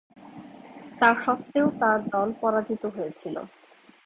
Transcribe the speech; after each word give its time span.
তা 0.99 1.09
স্বত্ত্বেও 1.23 1.67
তার 1.81 1.99
দল 2.09 2.29
পরাজিত 2.41 2.83
হয়েছিল। 2.95 3.35